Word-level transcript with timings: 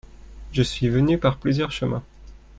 Je 0.51 0.63
suis 0.63 0.89
venu 0.89 1.19
par 1.19 1.37
plusieurs 1.37 1.71
chemins. 1.71 2.01